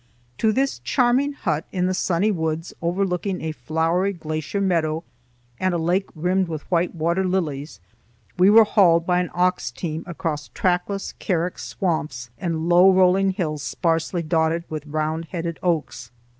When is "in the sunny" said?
1.71-2.31